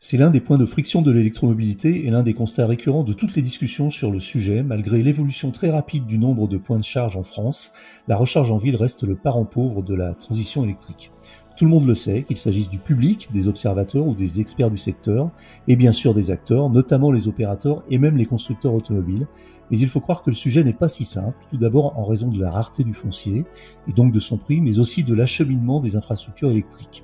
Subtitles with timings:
[0.00, 3.34] C'est l'un des points de friction de l'électromobilité et l'un des constats récurrents de toutes
[3.34, 4.62] les discussions sur le sujet.
[4.62, 7.72] Malgré l'évolution très rapide du nombre de points de charge en France,
[8.06, 11.10] la recharge en ville reste le parent pauvre de la transition électrique.
[11.56, 14.76] Tout le monde le sait, qu'il s'agisse du public, des observateurs ou des experts du
[14.76, 15.32] secteur,
[15.66, 19.26] et bien sûr des acteurs, notamment les opérateurs et même les constructeurs automobiles.
[19.72, 22.28] Mais il faut croire que le sujet n'est pas si simple, tout d'abord en raison
[22.28, 23.44] de la rareté du foncier,
[23.88, 27.02] et donc de son prix, mais aussi de l'acheminement des infrastructures électriques.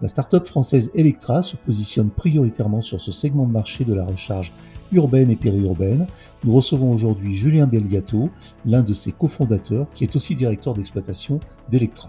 [0.00, 4.52] La start-up française Electra se positionne prioritairement sur ce segment de marché de la recharge
[4.92, 6.06] urbaine et périurbaine.
[6.44, 8.30] Nous recevons aujourd'hui Julien Belliato,
[8.64, 12.08] l'un de ses cofondateurs, qui est aussi directeur d'exploitation d'Electra.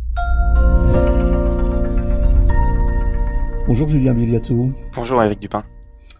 [3.67, 4.71] Bonjour Julien Biliato.
[4.93, 5.63] Bonjour Eric Dupin.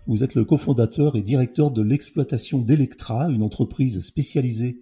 [0.08, 4.82] Vous êtes le cofondateur et directeur de l'exploitation d'Electra, une entreprise spécialisée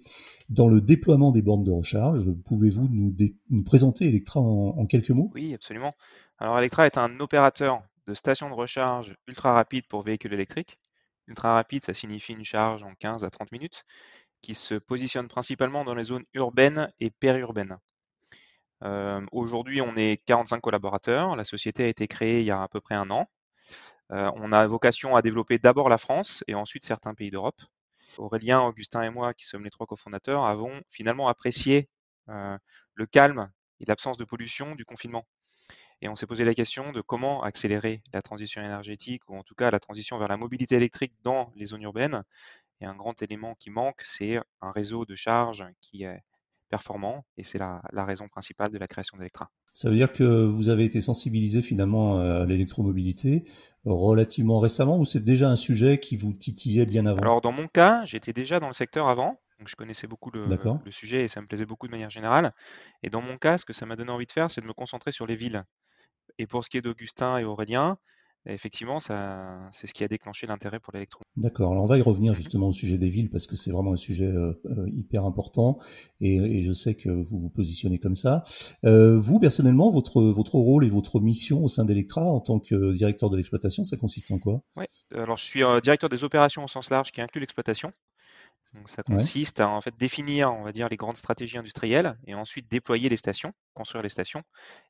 [0.49, 2.31] dans le déploiement des bornes de recharge.
[2.45, 5.31] Pouvez-vous nous, présenter Electra en, quelques mots?
[5.33, 5.93] Oui, absolument.
[6.37, 10.79] Alors Electra est un opérateur de stations de recharge ultra rapide pour véhicules électriques.
[11.27, 13.83] Ultra rapide, ça signifie une charge en 15 à 30 minutes,
[14.41, 17.77] qui se positionne principalement dans les zones urbaines et périurbaines.
[18.81, 21.35] Aujourd'hui, on est 45 collaborateurs.
[21.35, 23.27] La société a été créée il y a à peu près un an.
[24.09, 27.61] On a vocation à développer d'abord la France et ensuite certains pays d'Europe.
[28.17, 31.89] Aurélien, Augustin et moi, qui sommes les trois cofondateurs, avons finalement apprécié
[32.27, 35.25] le calme et l'absence de pollution du confinement.
[36.01, 39.55] Et on s'est posé la question de comment accélérer la transition énergétique, ou en tout
[39.55, 42.23] cas la transition vers la mobilité électrique dans les zones urbaines.
[42.81, 46.21] Et un grand élément qui manque, c'est un réseau de charge qui est
[46.69, 49.49] performant et c'est la, raison principale de la création d'Electra.
[49.73, 53.45] Ça veut dire que vous avez été sensibilisé finalement à l'électromobilité
[53.85, 57.21] relativement récemment ou c'est déjà un sujet qui vous titillait bien avant?
[57.21, 60.47] Alors dans mon cas, j'étais déjà dans le secteur avant, donc je connaissais beaucoup le,
[60.47, 62.53] le, sujet et ça me plaisait beaucoup de manière générale.
[63.03, 64.73] Et dans mon cas, ce que ça m'a donné envie de faire, c'est de me
[64.73, 65.63] concentrer sur les villes.
[66.37, 67.97] Et pour ce qui est d'Augustin et Aurélien,
[68.45, 71.21] effectivement, ça, c'est ce qui a déclenché l'intérêt pour l'électro.
[71.35, 71.71] D'accord.
[71.71, 73.97] Alors on va y revenir justement au sujet des villes parce que c'est vraiment un
[73.97, 75.77] sujet euh, euh, hyper important
[76.21, 78.43] et, je sais que vous vous positionnez comme ça.
[78.85, 82.93] Euh, vous personnellement, votre votre rôle et votre mission au sein d'Electra en tant que
[82.93, 84.61] directeur de l'exploitation, ça consiste en quoi?
[84.75, 84.85] Oui.
[85.13, 87.93] Alors je suis directeur des opérations au sens large qui inclut l'exploitation.
[88.73, 92.35] Donc ça consiste à en fait définir, on va dire, les grandes stratégies industrielles et
[92.35, 94.43] ensuite déployer les stations, construire les stations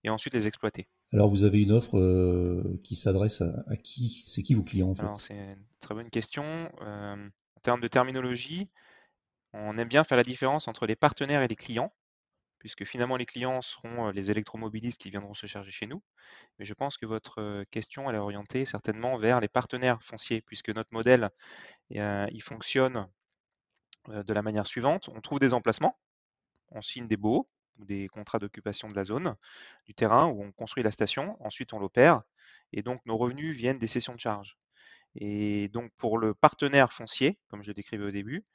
[0.04, 0.90] et ensuite les exploiter.
[1.14, 4.24] Alors vous avez une offre euh, qui s'adresse à, qui?
[4.28, 5.04] C'est qui vos clients en fait?
[5.04, 6.44] Alors c'est une très bonne question.
[6.82, 8.70] Euh, en termes de terminologie,
[9.54, 11.94] on aime bien faire la différence entre les partenaires et les clients,
[12.60, 16.04] puisque finalement les clients seront euh, les électromobilistes qui viendront se charger chez nous.
[16.58, 20.70] Mais je pense que votre question elle est orientée certainement vers les partenaires fonciers, puisque
[20.70, 21.30] notre modèle
[21.90, 23.08] il fonctionne
[24.08, 25.10] de la manière suivante.
[25.10, 25.98] On trouve des emplacements,
[26.72, 29.36] on signe des baux ou des contrats d'occupation de la zone,
[29.86, 32.24] du terrain où on construit la station, ensuite on l'opère,
[32.74, 34.58] et donc nos revenus viennent des cessions de charges.
[35.16, 38.46] Et donc pour le partenaire foncier, comme je décrivais au début,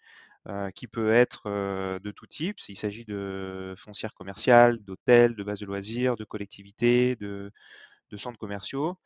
[0.48, 5.42] euh, qui peut être euh, de tout type, il s'agit de foncières commerciales, d'hôtels, de
[5.42, 7.50] bases de loisirs, de collectivités, de,
[8.16, 8.96] centres commerciaux.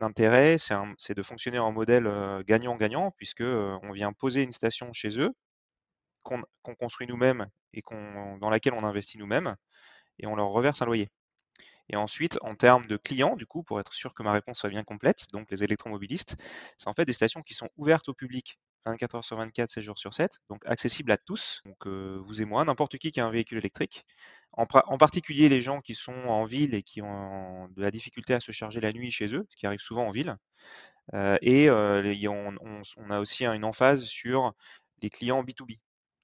[0.00, 2.10] L'intérêt, c'est de fonctionner en modèle
[2.46, 5.30] gagnant-gagnant, puisque on vient poser une station chez eux,
[6.22, 6.42] qu'on
[6.76, 7.82] construit nous-mêmes et
[8.40, 9.56] dans laquelle on investit nous-mêmes,
[10.18, 11.08] et on leur reverse un loyer.
[11.90, 14.70] Et ensuite, en termes de clients, du coup, pour être sûr que ma réponse soit
[14.70, 16.36] bien complète, donc les électromobilistes,
[16.78, 19.82] c'est en fait des stations qui sont ouvertes au public 24 heures sur 24, 7
[19.82, 23.26] jours sur 7, donc accessible à tous, donc vous et moi, n'importe qui qui a
[23.26, 24.04] un véhicule électrique,
[24.52, 28.40] en, particulier les gens qui sont en ville et qui ont de la difficulté à
[28.40, 30.36] se charger la nuit chez eux, ce qui arrive souvent en ville.
[31.42, 34.52] et on, a aussi une emphase sur
[35.02, 35.78] les clients B2B,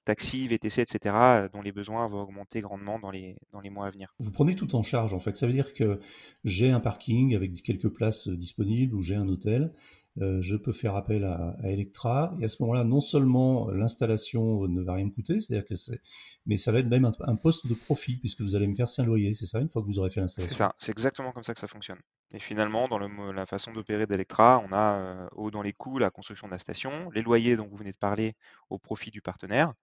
[0.07, 3.89] taxi, VTC, etc., dont les besoins vont augmenter grandement dans les, dans les mois à
[3.89, 4.15] venir.
[4.19, 5.35] Vous prenez tout en charge, en fait.
[5.35, 5.99] Ça veut dire que
[6.43, 10.95] j'ai un parking avec quelques places disponibles ou j'ai un hôtel euh, je peux faire
[10.95, 12.35] appel à, Electra.
[12.39, 16.01] Et à ce moment-là, non seulement l'installation ne va rien me coûter, c'est-à-dire que c'est,
[16.45, 19.05] mais ça va être même un, poste de profit puisque vous allez me verser un
[19.05, 20.55] loyer, c'est ça, une fois que vous aurez fait l'installation?
[20.55, 21.99] C'est ça, c'est exactement comme ça que ça fonctionne.
[22.31, 26.47] Et finalement, dans la façon d'opérer d'Electra, on a euh, dans les coûts la construction
[26.47, 28.33] de la station, les loyers dont vous venez de parler
[28.69, 29.73] au profit du partenaire.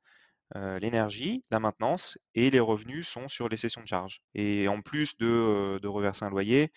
[0.56, 4.20] Euh, l'énergie, la maintenance et les revenus sont sur les sessions de charge.
[4.34, 6.70] Et en plus de, de reverser un loyer,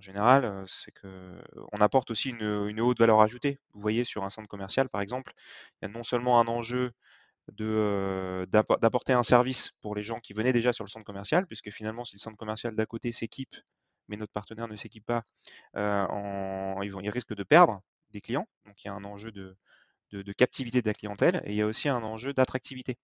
[0.00, 3.58] en général, c'est qu'on apporte aussi une, haute valeur ajoutée.
[3.74, 5.32] Vous voyez, sur un centre commercial, par exemple,
[5.82, 6.92] il y a non seulement un enjeu
[7.56, 12.04] d'apporter un service pour les gens qui venaient déjà sur le centre commercial, puisque finalement,
[12.04, 13.56] si le centre commercial d'à côté s'équipe,
[14.08, 15.24] mais notre partenaire ne s'équipe pas,
[15.74, 18.48] ils, vont, ils risquent de perdre des clients.
[18.66, 19.56] Donc, il y a un enjeu de,
[20.12, 22.98] de, captivité de la clientèle et il y a aussi un enjeu d'attractivité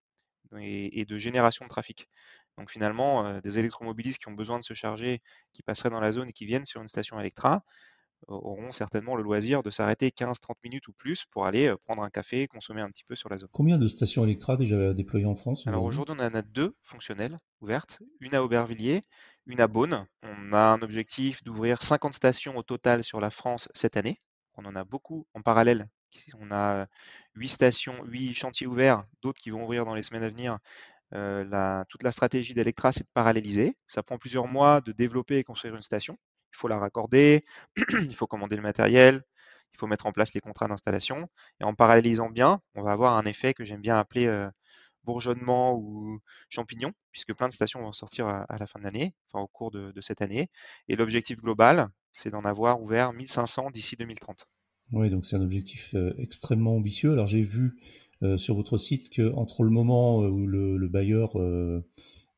[0.61, 2.09] et, de génération de trafic.
[2.59, 5.21] Donc finalement, euh, des électromobilistes qui ont besoin de se charger,
[5.53, 7.65] qui passeraient dans la zone et qui viennent sur une station Electra,
[8.27, 12.09] auront certainement le loisir de s'arrêter 15-30 minutes ou plus pour aller euh, prendre un
[12.09, 13.51] café, consommer un petit peu sur la zone.
[13.53, 17.37] Combien de stations Electra déjà déployées en France Alors aujourd'hui, on en a deux fonctionnelles
[17.61, 19.03] ouvertes, une à Aubervilliers,
[19.47, 20.07] une à Beaune.
[20.23, 24.19] On a un objectif d'ouvrir 50 stations au total sur la France cette année.
[24.57, 25.89] On en a beaucoup en parallèle
[26.41, 26.87] on a
[27.35, 30.59] huit stations, huit chantiers ouverts, d'autres qui vont ouvrir dans les semaines à venir.
[31.11, 33.77] Toute la stratégie d'Electra, c'est de paralléliser.
[33.87, 36.19] Ça prend plusieurs mois de développer et construire une station.
[36.53, 37.45] Il faut la raccorder,
[38.01, 39.23] il faut commander le matériel,
[39.75, 41.29] il faut mettre en place les contrats d'installation.
[41.61, 44.49] Et en parallélisant bien, on va avoir un effet que j'aime bien appeler
[45.05, 49.43] bourgeonnement ou champignon, puisque plein de stations vont sortir à, la fin de l'année, enfin
[49.43, 50.49] au cours de, cette année.
[50.89, 54.45] Et l'objectif global, c'est d'en avoir ouvert 1500 d'ici 2030.
[54.93, 57.13] Oui, donc c'est un objectif euh, extrêmement ambitieux.
[57.13, 58.04] Alors j'ai vu euh,
[58.37, 61.41] sur votre site que entre le moment euh, où le, bailleur ou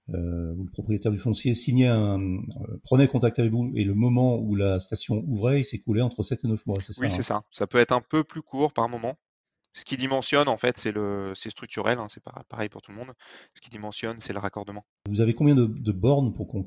[0.09, 2.19] le propriétaire du foncier signait un,
[2.83, 6.45] prenait contact avec vous et le moment où la station ouvrait, il coulé entre 7
[6.45, 7.45] et 9 mois, c'est ça Oui, c'est hein ça.
[7.51, 9.17] Ça peut être un peu plus court par moment.
[9.77, 12.97] Ce qui dimensionne, en fait, c'est le, c'est structurel, hein, c'est pareil pour tout le
[12.97, 13.13] monde.
[13.53, 14.87] Ce qui dimensionne, c'est le raccordement.
[15.07, 16.65] Vous avez combien de, bornes pour qu'on,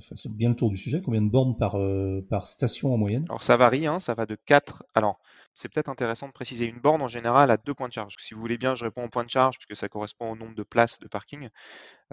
[0.00, 3.26] fasse bien le tour du sujet Combien de bornes par, euh, par station en moyenne?
[3.28, 4.82] Alors ça varie, hein, ça va de 4.
[4.94, 5.20] Alors
[5.54, 8.14] c'est peut-être intéressant de préciser une borne en général à deux points de charge.
[8.18, 10.54] Si vous voulez bien, je réponds au point de charge puisque ça correspond au nombre
[10.54, 11.48] de places de parking.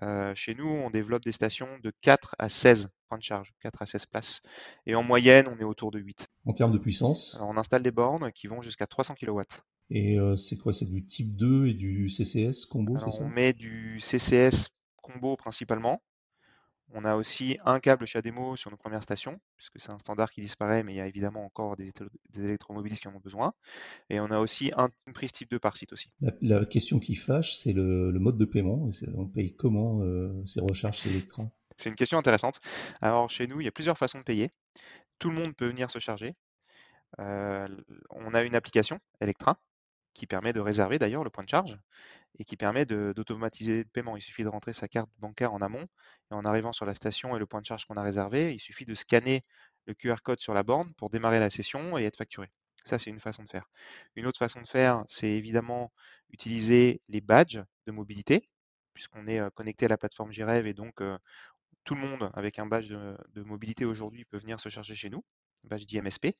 [0.01, 3.81] Euh, chez nous, on développe des stations de 4 à 16 points de charge, 4
[3.81, 4.41] à 16 places.
[4.85, 6.27] Et en moyenne, on est autour de 8.
[6.45, 7.39] En termes de puissance?
[7.41, 9.41] On installe des bornes qui vont jusqu'à 300 kW.
[9.89, 10.73] Et euh, c'est quoi?
[10.73, 13.23] C'est du type 2 et du CCS combo, c'est ça?
[13.23, 14.67] On met du CCS
[15.01, 16.01] combo principalement.
[16.93, 20.41] On a aussi un câble CHAdeMO sur nos premières stations, puisque c'est un standard qui
[20.41, 21.91] disparaît, mais il y a évidemment encore des,
[22.35, 23.53] électromobilistes qui en ont besoin.
[24.09, 26.11] Et on a aussi un, une prise type 2 par site aussi.
[26.41, 28.89] La, question qui fâche, c'est le, mode de paiement.
[29.15, 32.61] On paye comment euh, ces recharges Electra C'est une question intéressante.
[33.01, 34.49] Alors chez nous, il y a plusieurs façons de payer.
[35.19, 36.35] Tout le monde peut venir se charger.
[37.19, 37.67] Euh,
[38.11, 39.59] on a une application Electra
[40.17, 41.77] qui permet de réserver d'ailleurs le point de charge
[42.39, 44.17] et qui permet d'automatiser le paiement.
[44.17, 45.87] Il suffit de rentrer sa carte bancaire en amont
[46.31, 48.59] et en arrivant sur la station et le point de charge qu'on a réservé, il
[48.59, 49.41] suffit de scanner
[49.85, 52.49] le QR code sur la borne pour démarrer la session et être facturé.
[52.83, 53.69] Ça, c'est une façon de faire.
[54.15, 55.91] Une autre façon de faire, c'est évidemment
[56.31, 58.49] utiliser les badges de mobilité,
[58.93, 61.01] puisqu'on est connecté à la plateforme Grève et donc
[61.83, 65.23] tout le monde avec un badge de mobilité aujourd'hui peut venir se charger chez nous
[65.63, 66.35] badge d'IMSP.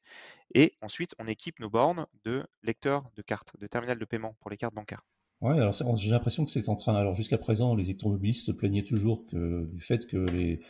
[0.54, 4.50] Et ensuite, on équipe nos bornes de lecteurs de cartes, de terminal de paiement pour
[4.50, 5.06] les cartes bancaires.
[5.42, 6.96] Ouais, alors j'ai l'impression que c'est en train.
[6.96, 10.62] Alors jusqu'à présent, les électromobilistes se plaignaient toujours que, du fait que les,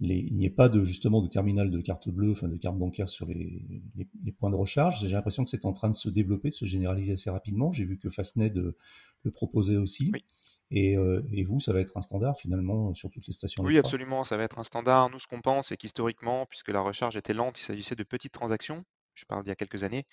[0.00, 3.08] il n'y ait pas de justement de terminal de carte bleue, enfin de carte bancaire
[3.08, 3.82] sur les,
[4.24, 5.00] les, points de recharge.
[5.00, 7.72] J'ai l'impression que c'est en train de se développer, de se généraliser assez rapidement.
[7.72, 8.76] J'ai vu que Fastned euh,
[9.24, 10.10] le proposait aussi.
[10.12, 10.24] Oui.
[10.72, 14.24] Euh, et, vous, ça va être un standard finalement sur toutes les stations Oui, absolument,
[14.24, 15.10] ça va être un standard.
[15.10, 18.32] Nous, ce qu'on pense, c'est qu'historiquement, puisque la recharge était lente, il s'agissait de petites
[18.32, 18.84] transactions.
[19.14, 20.04] Je parle d'il y a quelques années.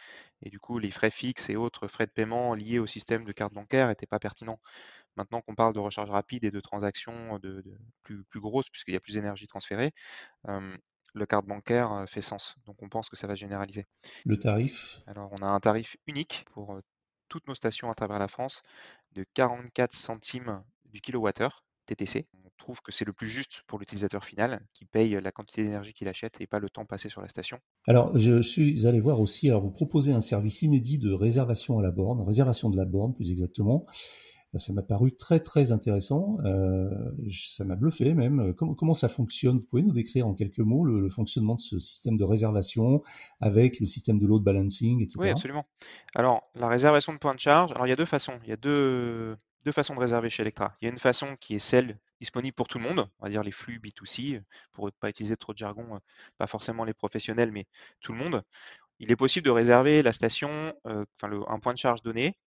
[0.42, 3.32] Et du coup, les frais fixes et autres frais de paiement liés au système de
[3.34, 4.60] carte bancaire n'étaient pas pertinents.
[5.15, 7.63] Maintenant qu'on parle de recharge rapide et de transactions de,
[8.03, 9.91] plus, plus, grosses, puisqu'il y a plus d'énergie transférée,
[10.48, 12.56] le carte bancaire fait sens.
[12.65, 13.86] Donc on pense que ça va généraliser.
[14.25, 15.01] Le tarif?
[15.06, 16.82] Alors on a un tarif unique pour
[17.29, 18.62] toutes nos stations à travers la France
[19.13, 22.27] de 44 centimes du kilowattheure TTC.
[22.34, 25.94] On trouve que c'est le plus juste pour l'utilisateur final qui paye la quantité d'énergie
[25.94, 27.60] qu'il achète et pas le temps passé sur la station.
[27.88, 31.84] Alors, je suis allé voir aussi, alors vous proposez un service inédit de réservation à
[31.84, 33.86] la borne, réservation de la borne plus exactement.
[34.55, 36.38] Bah, ça m'a paru très très intéressant.
[36.45, 36.89] Euh,
[37.29, 38.53] ça m'a bluffé même.
[38.53, 39.57] Comment, comment, ça fonctionne?
[39.57, 43.01] Vous pouvez nous décrire en quelques mots le, fonctionnement de ce système de réservation
[43.41, 45.17] avec le système de load balancing, etc.
[45.19, 45.65] Oui, absolument.
[46.15, 48.39] Alors, la réservation de points de charge, alors il y a deux façons.
[48.43, 49.35] Il y a deux,
[49.65, 50.77] deux façons de réserver chez Electra.
[50.79, 53.29] Il y a une façon qui est celle disponible pour tout le monde, on va
[53.29, 56.00] dire les flux B2C, pour ne pas utiliser trop de jargon,
[56.38, 57.65] pas forcément les professionnels, mais
[58.00, 58.41] tout le monde.
[59.00, 62.38] Il est possible de réserver la station, euh, enfin le, un point de charge donné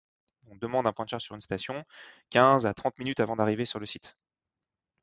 [0.51, 1.85] on demande un point de charge sur une station
[2.31, 4.17] 15 à 30 minutes avant d'arriver sur le site.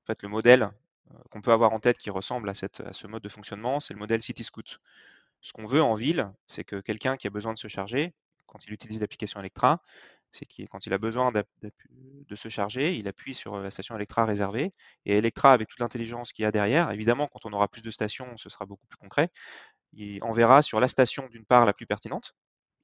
[0.04, 0.72] En fait, le modèle
[1.12, 4.00] euh, qu'on peut avoir en tête qui ressemble à, ce mode de fonctionnement, c'est le
[4.00, 4.80] modèle City Scoot.
[5.42, 8.14] Ce qu'on veut en ville, c'est que quelqu'un qui a besoin de se charger,
[8.48, 9.82] quand il utilise l'application Electra,
[10.32, 14.26] c'est qu'il quand il a besoin de se charger, il appuie sur la station Electra
[14.26, 14.72] réservée
[15.06, 17.92] et Electra, avec toute l'intelligence qu'il y a derrière, évidemment, quand on aura plus de
[17.92, 19.30] stations, ce sera beaucoup plus concret.
[19.94, 22.36] Il enverra sur la station d'une part la plus pertinente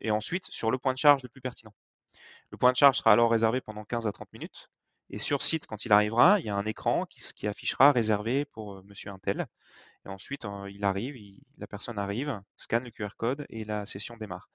[0.01, 1.73] et ensuite sur le point de charge le plus pertinent.
[2.51, 4.69] Le point de charge sera alors réservé pendant 15 à 30 minutes
[5.11, 8.81] et sur site, quand il arrivera, il y a un écran qui, affichera réservé pour
[8.85, 9.45] monsieur Intel.
[10.05, 11.15] Et ensuite, il arrive,
[11.57, 14.49] la personne arrive, scanne le QR code et la session démarre.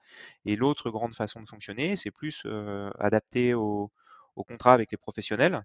[0.45, 2.43] Et l'autre grande façon de fonctionner, c'est plus
[2.99, 3.91] adapté au,
[4.35, 5.63] au, contrat avec les professionnels.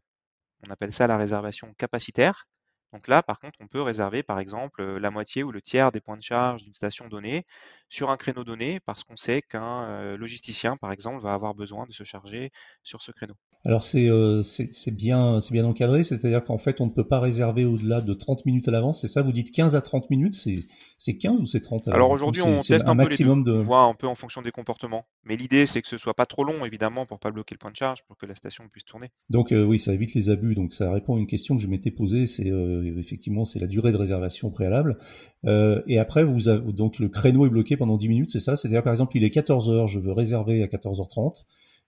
[0.66, 2.46] On appelle ça la réservation capacitaire.
[2.92, 6.00] Donc là, par contre, on peut réserver, par exemple, la moitié ou le tiers des
[6.00, 7.44] points de charge d'une station donnée
[7.88, 11.92] sur un créneau donné parce qu'on sait qu'un logisticien, par exemple, va avoir besoin de
[11.92, 12.50] se charger
[12.82, 13.34] sur ce créneau.
[13.64, 14.42] Alors c'est euh,
[14.90, 18.44] bien c'est bien encadré, c'est-à-dire qu'en fait on ne peut pas réserver au-delà de 30
[18.44, 21.60] minutes à l'avance, c'est ça Vous dites 15 à 30 minutes, c'est 15 ou c'est
[21.60, 23.56] 30 Alors aujourd'hui on teste un, maximum peu de...
[23.56, 25.06] on voit un peu en fonction des comportements.
[25.24, 27.70] Mais l'idée c'est que ce soit pas trop long évidemment pour pas bloquer le point
[27.70, 29.10] de charge, pour que la station puisse tourner.
[29.30, 31.68] Donc euh, oui, ça évite les abus, donc ça répond à une question que je
[31.68, 34.98] m'étais posée, c'est euh, effectivement c'est la durée de réservation préalable.
[35.44, 38.56] et après vous avez, donc le créneau est bloqué pendant 10 minutes, c'est ça?
[38.56, 41.44] C'est-à-dire par exemple il est 14 h je veux réserver à 14h30.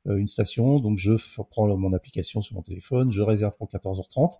[0.06, 1.12] Euh, une station, donc je
[1.50, 4.32] prends mon application sur mon téléphone, je réserve pour 14h30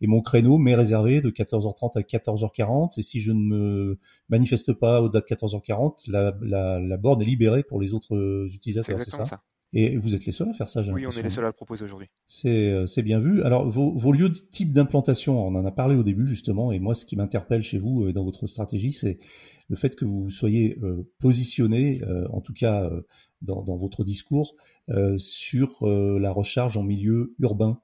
[0.00, 3.98] et mon créneau m'est réservé de 14h30 à 14h40 et si je ne me
[4.28, 9.00] manifeste pas au-delà de 14h40, la, la, la borne est libérée pour les autres utilisateurs,
[9.00, 9.42] c'est ça, ça.
[9.74, 11.46] Et vous êtes les seuls à faire ça, j'ai Oui, on est les seuls à
[11.46, 12.08] le proposer aujourd'hui.
[12.26, 13.42] C'est, euh, c'est bien vu.
[13.42, 16.78] Alors, vos, vos lieux de type d'implantation, on en a parlé au début justement, et
[16.78, 19.18] moi, ce qui m'interpelle chez vous euh, dans votre stratégie, c'est
[19.68, 22.90] le fait que vous soyez euh, positionné, en tout cas
[23.40, 24.54] dans, dans, votre discours,
[24.88, 27.80] euh, sur euh, la recharge en milieu urbain,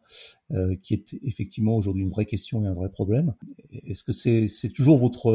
[0.51, 3.35] euh, qui est effectivement aujourd'hui une vraie question et un vrai problème.
[3.71, 5.31] Est-ce que c'est toujours votre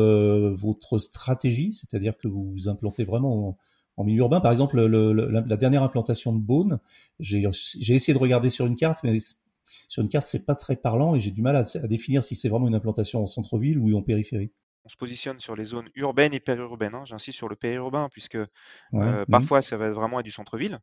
[0.51, 3.57] votre stratégie, c'est-à-dire que vous vous implantez vraiment
[3.95, 4.41] en, milieu urbain?
[4.41, 6.79] Par exemple, le, la, dernière implantation de Beaune,
[7.21, 9.17] j'ai essayé de regarder sur une carte, mais
[9.87, 12.35] sur une carte c'est pas très parlant et j'ai du mal à, à définir si
[12.35, 14.51] c'est vraiment une implantation en centre-ville ou en périphérie
[14.85, 16.93] on se positionne sur les zones urbaines et périurbaines.
[16.93, 17.05] Hein.
[17.05, 18.37] J'insiste sur le périurbain, puisque
[18.91, 19.23] mmh.
[19.31, 20.79] parfois ça va vraiment être du centre-ville,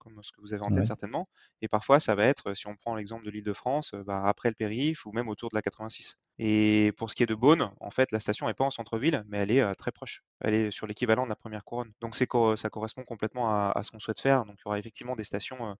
[0.00, 1.28] comme ce que vous avez en tête certainement.
[1.62, 4.48] Et parfois, ça va être, si on prend l'exemple de l'île de France, bah, après
[4.48, 6.16] le périph' ou même autour de la 86.
[6.38, 9.22] Et pour ce qui est de Beaune, en fait, la station n'est pas en centre-ville,
[9.28, 10.24] mais elle est très proche.
[10.40, 11.92] Elle est sur l'équivalent de la première couronne.
[12.00, 14.44] Donc ça correspond complètement à, ce qu'on souhaite faire.
[14.46, 15.76] Donc il y aura effectivement des stations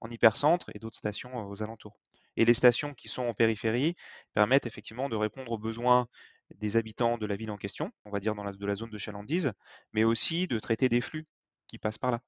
[0.00, 1.98] en hypercentre et d'autres stations aux alentours.
[2.36, 3.94] Et les stations qui sont en périphérie
[4.34, 6.08] permettent effectivement de répondre aux besoins
[6.56, 8.90] des habitants de la ville en question, on va dire dans la, de la zone
[8.90, 9.52] de chalandise,
[9.92, 11.26] mais aussi de traiter des flux
[11.66, 12.20] qui passent par là.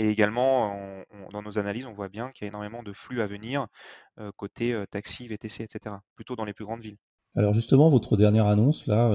[0.00, 1.02] Et également,
[1.32, 3.66] dans nos analyses, on voit bien qu'il y a énormément de flux à venir
[4.36, 6.98] côté taxi, VTC, etc., plutôt dans les plus grandes villes.
[7.34, 9.10] Alors justement, votre dernière annonce, là,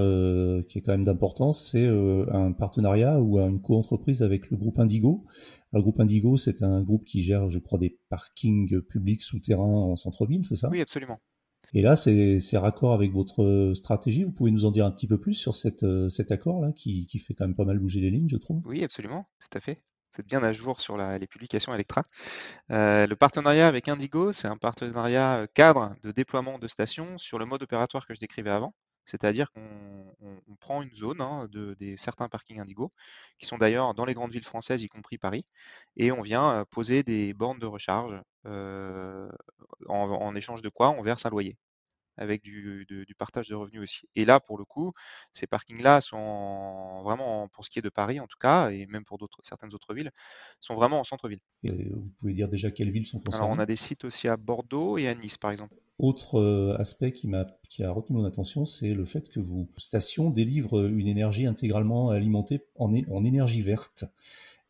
[0.67, 5.23] qui est quand même d'importance, c'est un partenariat ou une co-entreprise avec le groupe Indigo.
[5.71, 9.95] le groupe Indigo, c'est un groupe qui gère, je crois, des parkings publics souterrains en
[9.95, 10.67] centre-ville, c'est ça?
[10.69, 11.21] Oui, absolument.
[11.73, 14.25] Et là, c'est raccord avec votre stratégie.
[14.25, 15.81] Vous pouvez nous en dire un petit peu plus sur cet
[16.29, 19.29] accord-là, qui, qui fait quand même pas mal bouger les lignes, je trouve Oui, absolument,
[19.39, 19.81] tout à fait
[20.15, 22.03] vous bien à jour sur les publications Electra.
[22.71, 27.39] Euh, le partenariat avec Indigo, c'est un partenariat euh, cadre de déploiement de stations sur
[27.39, 28.73] le mode opératoire que je décrivais avant.
[29.05, 32.91] C'est-à-dire qu'on prend une zone hein, de certains parkings Indigo,
[33.37, 35.45] qui sont d'ailleurs dans les grandes villes françaises, y compris Paris,
[35.97, 38.21] et on vient euh, poser des bornes de recharge
[39.87, 41.57] en, échange de quoi on verse un loyer
[42.17, 42.85] avec du,
[43.17, 44.07] partage de revenus aussi.
[44.15, 44.93] Et là, pour le coup,
[45.31, 49.03] ces parkings-là sont vraiment, pour ce qui est de Paris en tout cas, et même
[49.03, 50.11] pour certaines autres villes,
[50.59, 51.39] sont vraiment en centre-ville.
[51.63, 54.37] vous pouvez dire déjà quelles villes sont concernées Alors, on a des sites aussi à
[54.37, 55.75] Bordeaux et à Nice, par exemple.
[55.99, 60.87] Autre euh, aspect qui, a retenu mon attention, c'est le fait que vos stations délivrent
[60.87, 64.05] une énergie intégralement alimentée en, en énergie verte.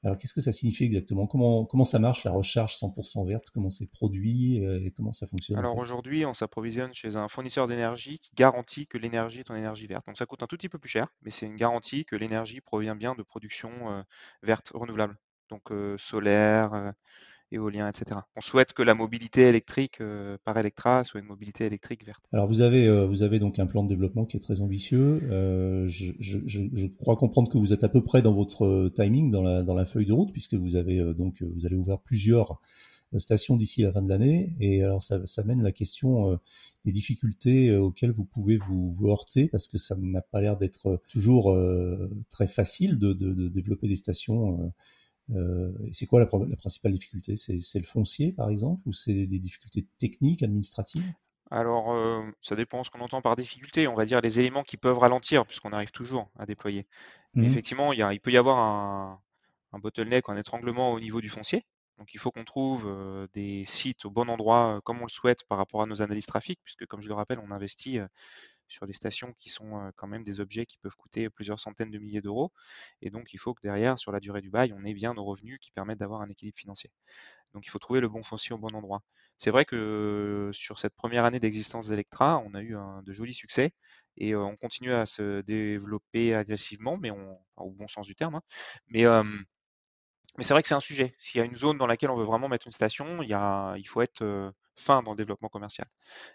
[0.03, 1.27] Alors, qu'est-ce que ça signifie exactement?
[1.27, 3.49] Comment, comment ça marche la recharge 100% verte?
[3.53, 7.67] Comment c'est produit euh, et comment ça fonctionne Alors aujourd'hui, on s'approvisionne chez un fournisseur
[7.67, 10.05] d'énergie qui garantit que l'énergie est en énergie verte.
[10.05, 12.59] Donc ça coûte un tout petit peu plus cher, mais c'est une garantie que l'énergie
[12.59, 14.03] provient bien de production euh,
[14.41, 15.17] verte renouvelable.
[15.49, 16.93] Donc euh, solaire,
[17.53, 18.21] éolien, etc.
[18.35, 22.23] On souhaite que la mobilité électrique euh, par Electra soit une mobilité électrique verte.
[22.31, 25.21] Alors vous avez, euh, vous avez donc un plan de développement qui est très ambitieux.
[25.31, 29.29] Euh, je, je, je, crois comprendre que vous êtes à peu près dans votre timing,
[29.29, 32.59] dans la, dans la feuille de route, puisque vous avez donc vous allez ouvrir plusieurs
[33.17, 34.53] stations d'ici la fin de l'année.
[34.59, 36.39] Et alors ça, ça mène la question
[36.85, 41.01] des difficultés auxquelles vous pouvez vous, vous heurter, parce que ça n'a pas l'air d'être
[41.09, 41.55] toujours
[42.29, 44.67] très facile de, de, de, développer des stations euh,
[45.91, 47.35] c'est quoi la, principale difficulté?
[47.35, 51.05] C'est le foncier, par exemple, ou c'est des difficultés techniques, administratives?
[51.51, 53.87] Alors, euh, ça dépend ce qu'on entend par difficulté.
[53.87, 56.87] On va dire les éléments qui peuvent ralentir, puisqu'on arrive toujours à déployer.
[57.35, 57.43] Mmh.
[57.43, 59.21] Effectivement, il, y a, il, peut y avoir un,
[59.71, 61.65] un bottleneck, un étranglement au niveau du foncier.
[61.99, 62.91] Donc il faut qu'on trouve
[63.33, 66.59] des sites au bon endroit comme on le souhaite par rapport à nos analyses trafic,
[66.63, 67.99] puisque comme je le rappelle, on investit
[68.67, 71.99] sur des stations qui sont quand même des objets qui peuvent coûter plusieurs centaines de
[71.99, 72.51] milliers d'euros.
[73.01, 75.23] Et donc il faut que derrière, sur la durée du bail, on ait bien nos
[75.23, 76.91] revenus qui permettent d'avoir un équilibre financier.
[77.53, 79.01] Donc il faut trouver le bon foncier au bon endroit.
[79.37, 83.71] C'est vrai que sur cette première année d'existence d'Electra, on a eu de jolis succès
[84.17, 88.35] et on continue à se développer agressivement, mais au bon sens du terme.
[88.35, 88.41] Hein.
[88.87, 89.05] mais
[90.37, 91.15] mais c'est vrai que c'est un sujet.
[91.19, 93.33] S'il y a une zone dans laquelle on veut vraiment mettre une station, il, y
[93.33, 95.87] a, il faut être fin dans le développement commercial.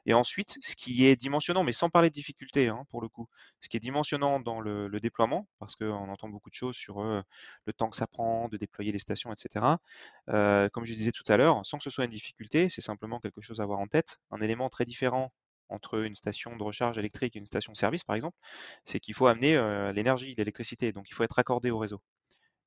[0.07, 3.26] Et ensuite, ce qui est dimensionnant, mais sans parler de difficultés hein, pour le coup,
[3.61, 7.73] ce qui est dimensionnant dans le, déploiement, parce qu'on entend beaucoup de choses sur le
[7.73, 9.78] temps que ça prend de déployer les stations, etc.
[10.26, 13.40] comme je disais tout à l'heure, sans que ce soit une difficulté, c'est simplement quelque
[13.40, 14.18] chose à avoir en tête.
[14.30, 15.33] Un élément très différent
[15.68, 18.37] entre une station de recharge électrique et une station de service, par exemple,
[18.85, 19.54] c'est qu'il faut amener
[19.92, 20.92] l'énergie, l'électricité.
[20.92, 22.00] Donc, il faut être accordé au réseau.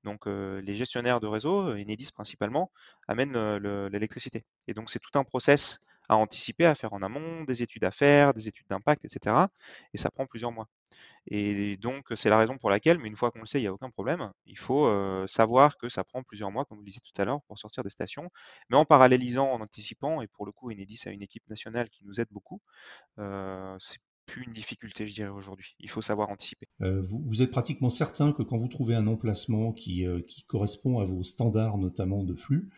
[0.04, 2.72] Donc les gestionnaires de réseau, Enedis principalement,
[3.08, 4.46] amènent l'électricité.
[4.68, 5.80] Et donc c'est tout un process
[6.10, 9.36] à anticiper, à faire en amont, des études à faire, des études d'impact, etc.
[9.94, 10.68] Et ça prend plusieurs mois.
[11.28, 13.68] Et donc c'est la raison pour laquelle, mais une fois qu'on le sait, il n'y
[13.68, 14.90] a aucun problème, il faut
[15.28, 17.84] savoir que ça prend plusieurs mois, comme vous le disiez tout à l'heure, pour sortir
[17.84, 18.30] des stations.
[18.70, 22.04] Mais en parallélisant, en anticipant, et pour le coup, Enedis a une équipe nationale qui
[22.04, 22.60] nous aide beaucoup,
[23.18, 24.00] c'est
[24.38, 25.76] une difficulté, je dirais, aujourd'hui.
[25.80, 26.68] Il faut savoir anticiper.
[26.82, 31.00] Euh, vous, êtes pratiquement certain que quand vous trouvez un emplacement qui, euh, qui correspond
[31.00, 32.70] à vos standards, notamment de flux,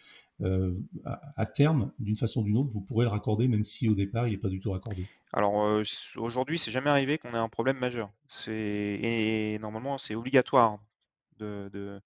[0.42, 0.74] euh,
[1.06, 4.28] à, terme, d'une façon ou d'une autre, vous pourrez le raccorder, même si au départ,
[4.28, 5.06] il n'est pas du tout raccordé.
[5.32, 5.82] Alors
[6.18, 8.12] aujourd'hui, c'est jamais arrivé qu'on ait un problème majeur.
[8.48, 10.80] Et normalement, c'est obligatoire.
[11.40, 12.00] De, de...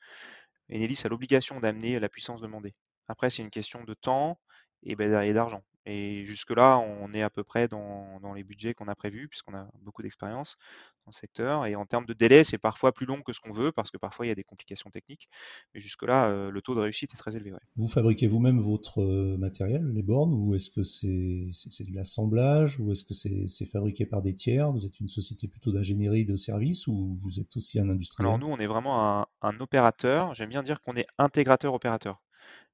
[0.74, 2.74] Enedis a l'obligation d'amener la puissance demandée.
[3.08, 4.40] Après, c'est une question de temps
[4.84, 5.64] et, ben, et d'argent.
[5.90, 9.70] Et jusque-là, on est à peu près dans, les budgets qu'on a prévus, puisqu'on a
[9.84, 10.58] beaucoup d'expérience
[11.06, 11.66] dans le secteur.
[11.66, 13.98] Et en termes de délai, c'est parfois plus long que ce qu'on veut, parce que
[13.98, 15.30] parfois il y a des complications techniques.
[15.74, 17.54] Mais jusque-là, euh, le taux de réussite est très élevé.
[17.78, 22.92] Vous fabriquez vous-même votre euh, matériel, les bornes, ou est-ce que c'est de l'assemblage, ou
[22.92, 24.70] est-ce que c'est fabriqué par des tiers?
[24.74, 28.28] Vous êtes une société plutôt d'ingénierie de service, ou vous êtes aussi un industriel?
[28.28, 30.34] Alors nous, on est vraiment un, un opérateur.
[30.34, 32.22] J'aime bien dire qu'on est intégrateur-opérateur.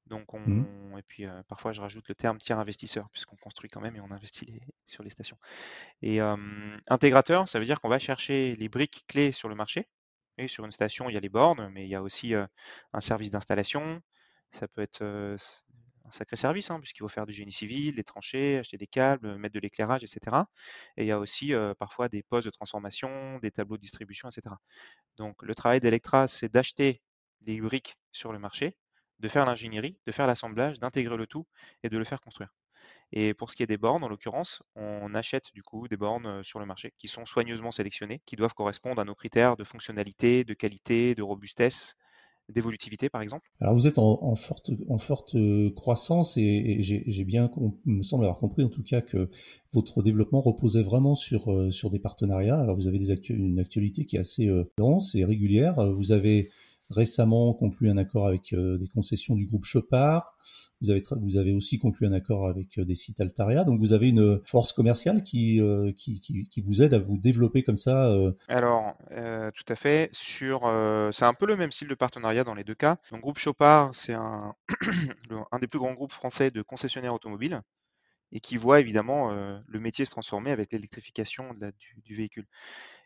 [0.07, 0.65] Donc mmh.
[0.91, 4.01] on, et puis parfois je rajoute le terme tiers investisseur puisqu'on construit quand même et
[4.01, 5.37] on investit sur les stations.
[6.01, 6.19] Et
[6.87, 9.87] intégrateur, ça veut dire qu'on va chercher les briques clés sur le marché.
[10.39, 13.01] Et sur une station, il y a les bornes, mais il y a aussi un
[13.01, 14.01] service d'installation.
[14.51, 18.57] Ça peut être un sacré service, hein, puisqu'il faut faire du génie civil, des tranchées,
[18.57, 20.37] acheter des câbles, mettre de l'éclairage, etc.
[20.97, 24.55] Et il y a aussi parfois des postes de transformation, des tableaux de distribution, etc.
[25.17, 27.01] Donc le travail d'Electra, c'est d'acheter
[27.41, 28.75] des briques sur le marché
[29.23, 31.47] de faire l'ingénierie, de faire l'assemblage, d'intégrer le tout
[31.81, 32.53] et de le faire construire.
[33.13, 36.43] Et pour ce qui est des bornes, en l'occurrence, on achète du coup des bornes
[36.43, 40.43] sur le marché qui sont soigneusement sélectionnées, qui doivent correspondre à nos critères de fonctionnalité,
[40.43, 41.95] de qualité, de robustesse,
[42.49, 43.49] d'évolutivité par exemple.
[43.61, 45.37] Alors vous êtes en, forte, en forte
[45.75, 47.49] croissance et, j'ai bien,
[47.85, 49.29] me semble avoir compris en tout cas que
[49.71, 52.59] votre développement reposait vraiment sur, sur des partenariats.
[52.59, 55.75] Alors vous avez des une actualité qui est assez dense et régulière.
[55.93, 56.49] Vous avez
[56.89, 60.37] récemment conclu un accord avec euh, des concessions du groupe Chopard.
[60.81, 63.63] Vous avez, aussi conclu un accord avec euh, des sites Altaria.
[63.63, 67.77] Donc vous avez une force commerciale qui, euh, qui, vous aide à vous développer comme
[67.77, 68.13] ça.
[68.49, 70.09] Alors, tout à fait.
[70.13, 72.97] C'est un peu le même style de partenariat dans les deux cas.
[73.11, 74.55] Donc groupe Chopard, c'est un
[75.61, 77.61] des plus grands groupes français de concessionnaires automobiles
[78.33, 82.47] et qui voit évidemment le métier se transformer avec l'électrification du, véhicule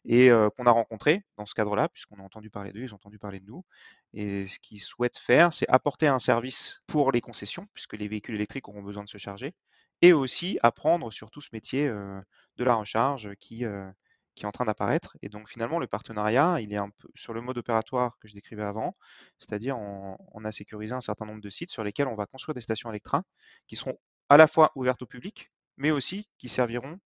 [0.06, 3.20] et qu'on a rencontré dans ce cadre-là, puisqu'on a entendu parler d'eux, ils ont entendu
[3.20, 3.66] parler de nous.
[4.14, 8.36] Et ce qu'ils souhaitent faire, c'est apporter un service pour les concessions, puisque les véhicules
[8.36, 9.54] électriques auront besoin de se charger,
[10.02, 15.18] et aussi apprendre sur tout ce métier de la recharge qui, est en train d'apparaître.
[15.22, 18.34] Et donc finalement, le partenariat, il est un peu sur le mode opératoire que je
[18.34, 18.96] décrivais avant,
[19.40, 22.56] c'est-à-dire on, on, a sécurisé un certain nombre de sites sur lesquels on va construire
[22.56, 23.24] des stations Electra
[23.68, 23.98] qui seront
[24.30, 27.00] à la fois ouvertes au public, mais aussi qui serviront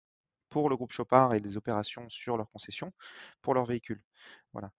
[0.49, 2.91] pour le groupe Chopard et les opérations sur leur concession
[3.41, 4.03] pour leurs véhicules.
[4.53, 4.71] Voilà.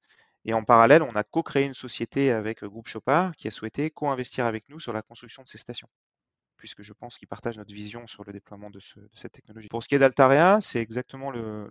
[0.45, 3.91] Et en parallèle, on a co-créé une société avec le groupe Chopard qui a souhaité
[3.91, 5.89] co-investir avec nous sur la construction de ces stations,
[6.57, 8.81] puisque je pense qu'ils partagent notre vision sur le déploiement de,
[9.15, 9.69] cette technologie.
[9.69, 11.71] Pour ce qui est d'Altaria, c'est exactement le,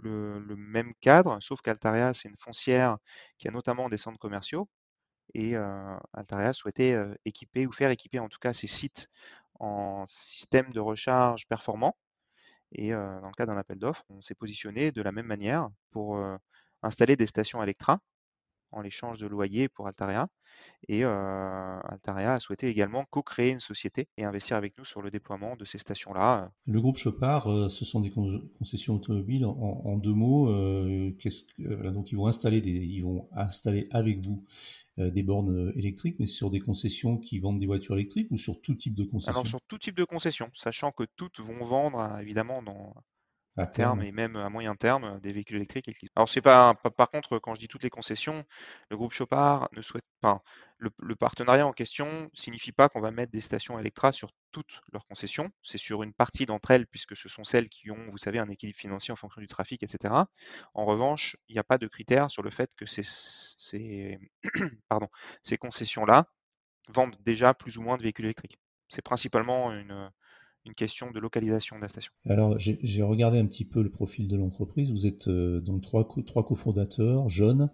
[0.56, 2.98] même cadre, sauf qu'Altaria, c'est une foncière
[3.38, 4.70] qui a notamment des centres commerciaux.
[5.34, 9.08] Et euh, Altaria souhaitait euh, équiper ou faire équiper en tout cas ses sites
[9.62, 11.96] en système de recharge performant
[12.72, 16.18] et dans le cas d'un appel d'offres, on s'est positionné de la même manière pour
[16.82, 18.00] installer des stations Electra
[18.72, 20.30] en l'échange de loyers pour Altaria.
[20.88, 25.58] Et Altaria a souhaité également co-créer une société et investir avec nous sur le déploiement
[25.58, 26.52] de ces stations-là.
[26.66, 28.12] Le groupe Chopard, ce sont des
[28.58, 29.46] concessions automobiles.
[29.46, 34.46] En, deux mots, que, donc ils vont installer ils vont installer avec vous
[35.10, 38.76] des bornes électriques, mais sur des concessions qui vendent des voitures électriques ou sur tout
[38.76, 42.62] type de concession Alors sur tout type de concession, sachant que toutes vont vendre évidemment
[42.62, 42.94] dans
[43.58, 45.90] à terme et même à moyen terme des véhicules électriques.
[46.16, 48.46] Alors c'est pas, par contre quand je dis toutes les concessions,
[48.90, 50.42] le groupe Chopard ne souhaite pas
[50.82, 55.06] le, partenariat en question signifie pas qu'on va mettre des stations Electra sur toutes leurs
[55.06, 55.52] concessions.
[55.62, 58.50] C'est sur une partie d'entre elles puisque ce sont celles qui ont, vous savez, un
[58.50, 60.14] équilibre financier en fonction du trafic, etc.
[60.74, 64.20] En revanche, il n'y a pas de critère sur le fait que ces, ces,
[64.90, 65.08] pardon,
[65.44, 66.28] ces concessions-là
[66.88, 68.58] vendent déjà plus ou moins de véhicules électriques.
[68.90, 70.12] C'est principalement une,
[70.66, 72.12] une question de localisation de la station.
[72.28, 74.92] Alors, j'ai regardé un petit peu le profil de l'entreprise.
[74.92, 77.70] Vous êtes euh, donc trois, trois cofondateurs, jeunes,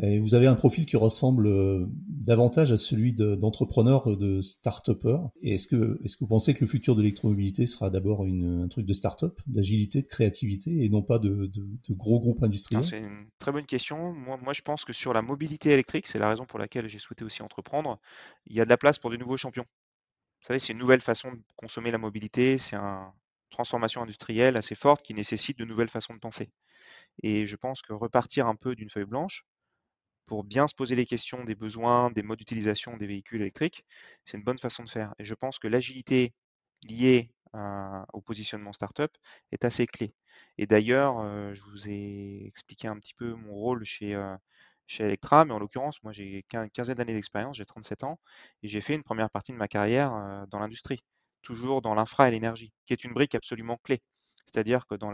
[0.00, 5.28] et vous avez un profil qui ressemble euh, davantage à celui d'entrepreneurs, de, start-upers.
[5.42, 8.86] Est-ce que, est que vous pensez que le futur de l'électromobilité sera d'abord un truc
[8.86, 12.84] de start-up, d'agilité, de créativité, et non pas de, de, gros groupes industriels?
[12.84, 14.12] C'est une très bonne question.
[14.12, 16.98] Moi, moi, je pense que sur la mobilité électrique, c'est la raison pour laquelle j'ai
[16.98, 18.00] souhaité aussi entreprendre,
[18.46, 19.66] il y a de la place pour de nouveaux champions.
[20.42, 23.12] Vous savez, c'est une nouvelle façon de consommer la mobilité, c'est une
[23.50, 26.50] transformation industrielle assez forte qui nécessite de nouvelles façons de penser.
[27.22, 29.44] Et je pense que repartir un peu d'une feuille blanche
[30.26, 33.84] pour bien se poser les questions des besoins, des modes d'utilisation des véhicules électriques,
[34.24, 35.14] c'est une bonne façon de faire.
[35.18, 36.34] Et je pense que l'agilité
[36.88, 37.32] liée
[38.12, 39.10] au positionnement startup
[39.52, 40.14] est assez clé.
[40.58, 44.36] Et d'ailleurs, euh, je vous ai expliqué un petit peu mon rôle chez, euh,
[44.86, 48.18] chez Electra, mais en l'occurrence, moi j'ai une quinzaine d'années d'expérience, j'ai 37 ans,
[48.62, 51.00] et j'ai fait une première partie de ma carrière dans l'industrie,
[51.42, 54.00] toujours dans l'infra et l'énergie, qui est une brique absolument clé.
[54.46, 55.10] C'est-à-dire que dans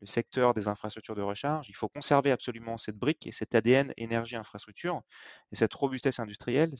[0.00, 3.92] le secteur des infrastructures de recharge, il faut conserver absolument cette brique et cet ADN
[3.96, 5.02] énergie-infrastructure
[5.52, 6.72] et cette robustesse industrielle,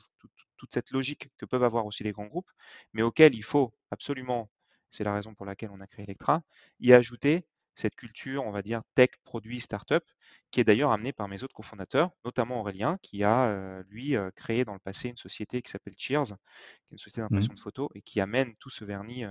[0.57, 2.49] toute cette logique que peuvent avoir aussi les grands groupes,
[2.93, 4.49] mais auquel il faut absolument,
[4.89, 6.41] c'est la raison pour laquelle on a créé Electra,
[6.79, 7.45] y ajouter
[7.79, 10.03] cette culture, on va dire, tech, produit, startup,
[10.51, 14.73] qui est d'ailleurs amenée par mes autres cofondateurs, notamment Aurélien, qui a, lui, créé dans
[14.73, 17.25] le passé une société qui s'appelle Cheers, qui est une société mmh.
[17.25, 19.23] d'impression de photos, et qui amène tout ce vernis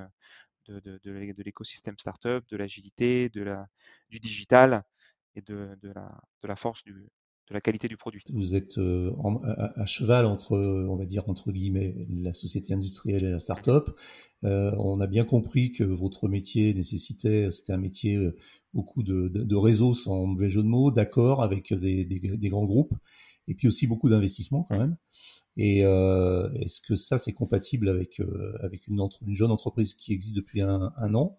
[0.66, 3.66] de, de, de l'écosystème startup, de l'agilité, la,
[4.08, 4.82] du digital
[5.34, 7.08] et de, de, la, de la force du,
[7.48, 8.22] de la qualité du produit.
[8.32, 9.12] Vous êtes euh,
[9.76, 13.90] à, cheval entre, on va dire entre guillemets, la société industrielle et la start-up.
[14.44, 18.37] Euh, on a bien compris que votre métier nécessitait, c'était un métier euh,
[18.74, 22.94] beaucoup de, de, réseaux sans mauvais jeu de mots, d'accord, avec des, des, grands groupes,
[23.48, 24.96] et puis aussi beaucoup d'investissements quand même.
[25.56, 28.20] Et est-ce que ça c'est compatible avec
[28.62, 31.38] avec une, une, jeune entreprise qui existe depuis un, un an?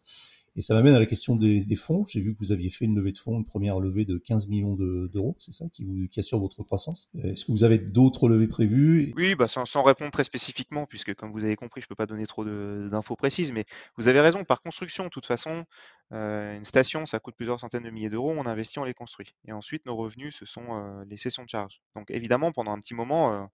[0.55, 2.05] Et ça m'amène à la question des, fonds.
[2.07, 4.47] J'ai vu que vous aviez fait une levée de fonds, une première levée de 15
[4.47, 7.09] millions d'euros, c'est ça, qui, vous, assure votre croissance.
[7.23, 9.13] Est-ce que vous avez d'autres levées prévues?
[9.15, 12.05] Oui, bah sans, répondre très spécifiquement, puisque comme vous avez compris, je ne peux pas
[12.05, 13.65] donner trop d'infos précises, mais
[13.97, 15.65] vous avez raison, par construction, de toute façon,
[16.13, 19.33] euh, une station, ça coûte plusieurs centaines de milliers d'euros, on investit, on les construit.
[19.47, 21.81] Et ensuite, nos revenus, ce sont les sessions de charge.
[21.95, 23.45] Donc évidemment, pendant un petit moment, euh,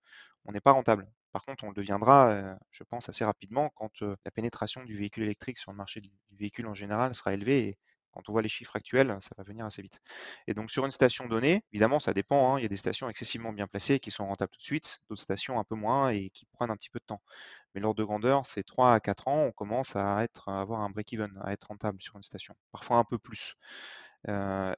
[0.46, 1.08] on n'est pas rentable.
[1.36, 5.58] Par contre, on le deviendra, je pense, assez rapidement quand la pénétration du véhicule électrique
[5.58, 7.60] sur le marché du, véhicule en général sera élevée.
[7.68, 7.78] Et
[8.12, 10.00] quand on voit les chiffres actuels, ça va venir assez vite.
[10.48, 12.54] Et donc sur une station donnée, évidemment, ça dépend.
[12.54, 15.02] Hein, il y a des stations excessivement bien placées qui sont rentables tout de suite,
[15.10, 17.22] d'autres stations un peu moins et qui prennent un petit peu de temps.
[17.74, 20.80] Mais l'ordre de grandeur, c'est 3 à 4 ans, on commence à, être, à avoir
[20.84, 22.56] un break-even, à être rentable sur une station.
[22.72, 23.56] Parfois un peu plus.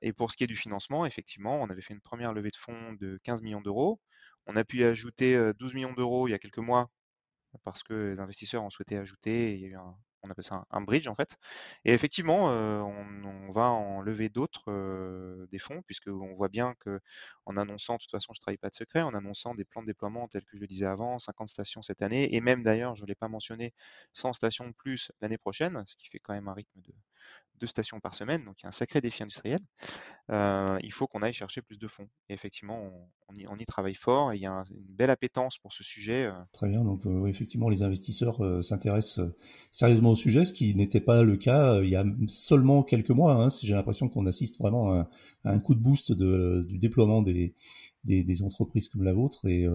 [0.02, 2.56] et pour ce qui est du financement, effectivement, on avait fait une première levée de
[2.56, 4.00] fonds de 15 millions d'euros.
[4.48, 6.90] On a pu ajouter 12 millions d'euros il y a quelques mois
[7.64, 9.54] parce que les investisseurs ont souhaité ajouter.
[9.56, 9.78] Il y a eu
[10.24, 11.38] on appelle ça un, bridge en fait.
[11.86, 17.00] Et effectivement, on, va en lever d'autres des fonds, puisqu'on voit bien que
[17.46, 19.82] en annonçant, de toute façon, je ne travaille pas de secret, en annonçant des plans
[19.82, 22.96] de déploiement tels que je le disais avant, 50 stations cette année, et même d'ailleurs,
[22.96, 23.74] je ne l'ai pas mentionné,
[24.14, 26.94] 100 stations plus l'année prochaine, ce qui fait quand même un rythme de
[27.60, 29.60] deux stations par semaine, donc il y a un sacré défi industriel.
[30.30, 32.08] il faut qu'on aille chercher plus de fonds.
[32.30, 32.92] Et effectivement,
[33.30, 36.30] on, y, travaille fort et il y a une belle appétence pour ce sujet.
[36.54, 39.26] Très bien, donc effectivement, les investisseurs s'intéressent
[39.72, 43.34] sérieusement au sujet, ce qui n'était pas le cas il y a seulement quelques mois.
[43.34, 43.48] Hein.
[43.62, 45.10] J'ai l'impression qu'on assiste vraiment à,
[45.46, 47.54] un coup de boost du déploiement des,
[48.44, 49.68] entreprises comme la vôtre et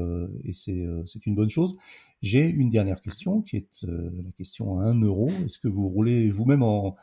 [0.52, 1.76] c'est une bonne chose.
[2.22, 5.28] J'ai une dernière question qui est la question à 1 euro.
[5.44, 6.94] Est-ce que vous roulez vous-même en,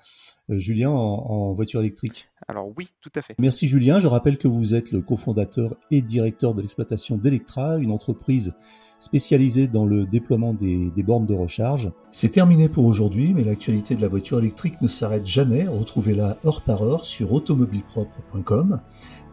[0.47, 2.29] Julien, en, voiture électrique?
[2.47, 3.36] Alors oui, tout à fait.
[3.38, 3.99] Merci Julien.
[3.99, 8.53] Je rappelle que vous êtes le cofondateur et directeur de l'exploitation d'Electra, une entreprise
[8.99, 11.91] spécialisée dans le déploiement des, des bornes de recharge.
[12.12, 15.67] C'est terminé pour aujourd'hui, mais l'actualité de la voiture électrique ne s'arrête jamais.
[15.67, 18.82] Retrouvez-la heure par heure sur automobilepropre.com.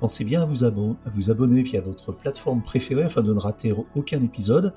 [0.01, 4.75] Pensez bien à vous, abonner, via votre plateforme préférée afin de ne rater aucun épisode.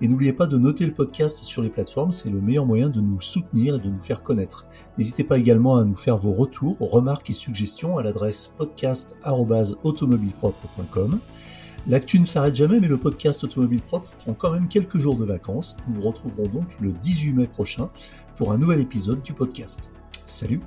[0.00, 3.00] Et n'oubliez pas de noter le podcast sur les plateformes, c'est le meilleur moyen de
[3.00, 4.66] nous soutenir et de nous faire connaître.
[4.98, 11.20] N'hésitez pas également à nous faire vos retours, remarques et suggestions à l'adresse podcast.automobilepropre.com.
[11.88, 15.24] L'actu ne s'arrête jamais, mais le podcast Automobile Propre prend quand même quelques jours de
[15.24, 15.78] vacances.
[15.88, 17.88] Nous vous retrouverons donc le 18 mai prochain
[18.36, 19.90] pour un nouvel épisode du podcast.
[20.26, 20.60] Salut